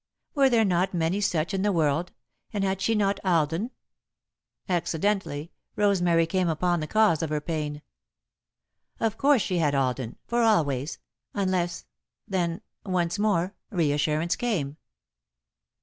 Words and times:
Were 0.33 0.49
there 0.49 0.65
not 0.65 0.95
many 0.95 1.21
such 1.21 1.53
in 1.53 1.61
the 1.61 1.71
world, 1.71 2.11
and 2.51 2.63
had 2.63 2.81
she 2.81 2.95
not 2.95 3.19
Alden? 3.23 3.69
Accidentally, 4.67 5.51
Rosemary 5.75 6.25
came 6.25 6.49
upon 6.49 6.79
the 6.79 6.87
cause 6.87 7.21
of 7.21 7.29
her 7.29 7.39
pain. 7.39 7.83
Of 8.99 9.15
course 9.19 9.43
she 9.43 9.59
had 9.59 9.75
Alden, 9.75 10.17
for 10.25 10.41
always 10.41 10.97
unless 11.35 11.85
then, 12.27 12.61
once 12.83 13.19
more, 13.19 13.53
reassurance 13.69 14.35
came. 14.35 14.77